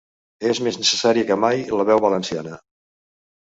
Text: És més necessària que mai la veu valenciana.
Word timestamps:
És 0.51 0.61
més 0.67 0.79
necessària 0.83 1.29
que 1.29 1.39
mai 1.45 1.63
la 1.83 1.87
veu 1.93 2.05
valenciana. 2.09 2.61